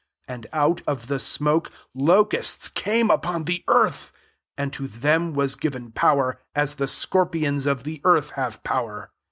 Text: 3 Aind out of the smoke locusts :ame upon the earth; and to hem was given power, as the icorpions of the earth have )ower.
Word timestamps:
3 0.25 0.33
Aind 0.35 0.45
out 0.51 0.81
of 0.87 1.05
the 1.05 1.19
smoke 1.19 1.69
locusts 1.93 2.71
:ame 2.87 3.11
upon 3.11 3.43
the 3.43 3.63
earth; 3.67 4.11
and 4.57 4.73
to 4.73 4.87
hem 4.87 5.35
was 5.35 5.53
given 5.55 5.91
power, 5.91 6.39
as 6.55 6.73
the 6.73 6.85
icorpions 6.85 7.67
of 7.67 7.83
the 7.83 8.01
earth 8.03 8.31
have 8.31 8.59
)ower. 8.67 9.11